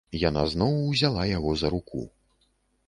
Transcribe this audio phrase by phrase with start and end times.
[0.29, 2.05] Яна зноў узяла яго за руку.